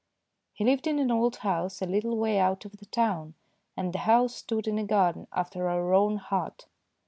He 0.51 0.65
lived 0.65 0.87
in 0.87 0.97
an 0.97 1.11
old 1.11 1.35
house 1.45 1.79
a 1.79 1.85
little 1.85 2.17
way 2.17 2.39
out 2.39 2.65
of 2.65 2.77
the 2.77 2.87
town, 2.87 3.35
and 3.77 3.93
the 3.93 3.99
house 3.99 4.33
stood 4.33 4.67
in 4.67 4.79
a 4.79 4.83
garden 4.83 5.27
after 5.31 5.69
our 5.69 5.93
own 5.93 6.17
heart. 6.17 6.65